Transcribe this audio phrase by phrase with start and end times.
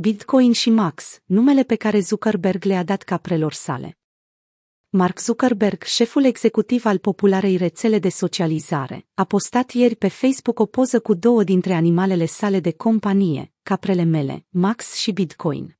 [0.00, 3.98] Bitcoin și Max, numele pe care Zuckerberg le-a dat caprelor sale.
[4.88, 10.66] Mark Zuckerberg, șeful executiv al popularei rețele de socializare, a postat ieri pe Facebook o
[10.66, 15.78] poză cu două dintre animalele sale de companie, caprele mele, Max și Bitcoin.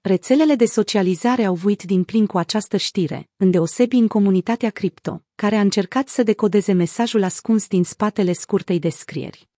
[0.00, 5.56] Rețelele de socializare au vuit din plin cu această știre, îndeosebi în comunitatea cripto, care
[5.56, 9.49] a încercat să decodeze mesajul ascuns din spatele scurtei descrieri.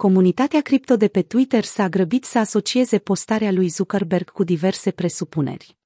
[0.00, 5.76] Comunitatea cripto de pe Twitter s-a grăbit să asocieze postarea lui Zuckerberg cu diverse presupuneri.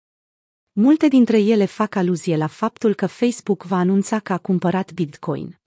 [0.73, 5.61] Multe dintre ele fac aluzie la faptul că Facebook va anunța că a cumpărat Bitcoin.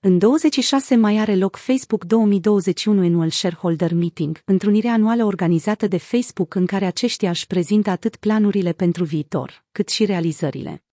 [0.00, 6.54] În 26 mai are loc Facebook 2021 Annual Shareholder Meeting, întrunirea anuală organizată de Facebook
[6.54, 10.84] în care aceștia își prezintă atât planurile pentru viitor, cât și realizările.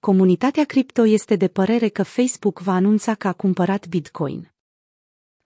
[0.00, 4.51] Comunitatea cripto este de părere că Facebook va anunța că a cumpărat Bitcoin.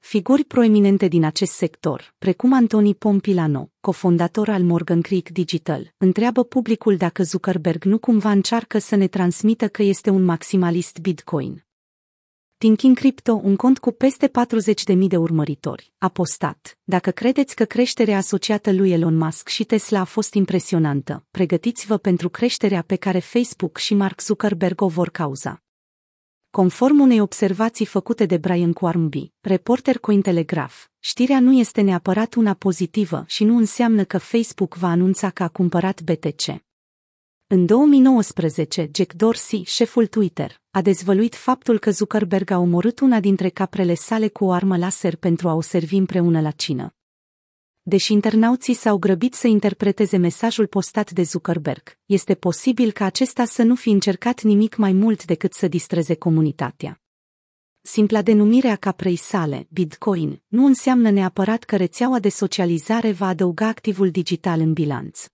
[0.09, 6.97] Figuri proeminente din acest sector, precum Antoni Pompilano, cofondator al Morgan Creek Digital, întreabă publicul
[6.97, 11.67] dacă Zuckerberg nu cumva încearcă să ne transmită că este un maximalist Bitcoin.
[12.59, 14.31] Tinkin Crypto, un cont cu peste
[14.95, 20.01] 40.000 de urmăritori, a postat, dacă credeți că creșterea asociată lui Elon Musk și Tesla
[20.01, 25.66] a fost impresionantă, pregătiți-vă pentru creșterea pe care Facebook și Mark Zuckerberg o vor cauza.
[26.57, 33.25] Conform unei observații făcute de Brian Quarmby, reporter Cointelegraph, știrea nu este neapărat una pozitivă
[33.27, 36.43] și nu înseamnă că Facebook va anunța că a cumpărat BTC.
[37.47, 43.49] În 2019, Jack Dorsey, șeful Twitter, a dezvăluit faptul că Zuckerberg a omorât una dintre
[43.49, 46.96] caprele sale cu o armă laser pentru a o servi împreună la cină.
[47.89, 53.63] Deși internauții s-au grăbit să interpreteze mesajul postat de Zuckerberg, este posibil ca acesta să
[53.63, 57.01] nu fi încercat nimic mai mult decât să distreze comunitatea.
[57.81, 63.67] Simpla denumire a caprei sale, Bitcoin, nu înseamnă neapărat că rețeaua de socializare va adăuga
[63.67, 65.25] activul digital în bilanț.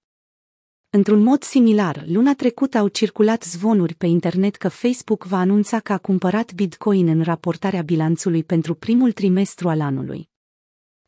[0.90, 5.92] Într-un mod similar, luna trecută au circulat zvonuri pe internet că Facebook va anunța că
[5.92, 10.30] a cumpărat Bitcoin în raportarea bilanțului pentru primul trimestru al anului.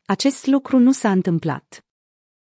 [0.07, 1.85] Acest lucru nu s-a întâmplat.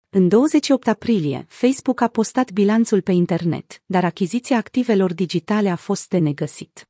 [0.10, 6.10] În 28 aprilie, Facebook a postat bilanțul pe internet, dar achiziția activelor digitale a fost
[6.10, 6.89] de negăsit.